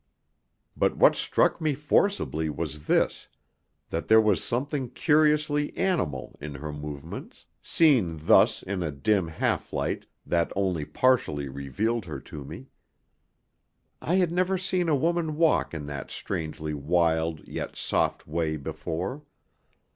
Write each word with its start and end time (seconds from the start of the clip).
But 0.75 0.97
what 0.97 1.15
struck 1.15 1.61
me 1.61 1.75
forcibly 1.75 2.49
was 2.49 2.87
this, 2.87 3.27
that 3.91 4.07
there 4.07 4.19
was 4.19 4.43
something 4.43 4.89
curiously 4.89 5.77
animal 5.77 6.35
in 6.41 6.55
her 6.55 6.73
movements, 6.73 7.45
seen 7.61 8.17
thus 8.19 8.63
in 8.63 8.81
a 8.81 8.89
dim 8.89 9.27
half 9.27 9.71
light 9.71 10.07
that 10.25 10.51
only 10.55 10.85
partially 10.85 11.49
revealed 11.49 12.05
her 12.05 12.19
to 12.19 12.43
me. 12.43 12.69
I 14.01 14.15
had 14.15 14.31
never 14.31 14.57
seen 14.57 14.89
a 14.89 14.95
woman 14.95 15.35
walk 15.37 15.71
in 15.71 15.85
that 15.85 16.09
strangely 16.09 16.73
wild 16.73 17.47
yet 17.47 17.75
soft 17.75 18.25
way 18.25 18.57
before. 18.57 19.21